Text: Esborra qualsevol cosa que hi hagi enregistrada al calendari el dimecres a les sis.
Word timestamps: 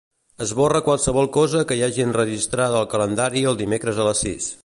Esborra 0.43 0.79
qualsevol 0.87 1.27
cosa 1.35 1.61
que 1.71 1.77
hi 1.79 1.83
hagi 1.89 2.03
enregistrada 2.07 2.81
al 2.81 2.89
calendari 2.97 3.47
el 3.51 3.61
dimecres 3.63 4.01
a 4.01 4.09
les 4.11 4.27
sis. 4.27 4.53